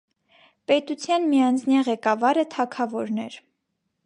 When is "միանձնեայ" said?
1.33-1.85